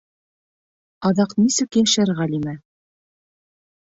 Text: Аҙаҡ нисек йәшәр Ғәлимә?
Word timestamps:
Аҙаҡ 1.09 1.35
нисек 1.41 1.77
йәшәр 1.81 2.13
Ғәлимә? 2.21 2.55